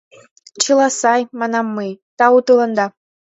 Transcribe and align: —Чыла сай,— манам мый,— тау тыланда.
—Чыла 0.61 0.87
сай,— 0.99 1.21
манам 1.39 1.67
мый,— 1.75 1.91
тау 2.17 2.37
тыланда. 2.45 2.85